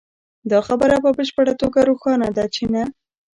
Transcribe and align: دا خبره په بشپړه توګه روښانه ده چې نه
دا 0.51 0.59
خبره 0.67 0.95
په 1.03 1.09
بشپړه 1.17 1.53
توګه 1.61 1.79
روښانه 1.89 2.27
ده 2.37 2.45
چې 2.55 2.63
نه 2.73 2.83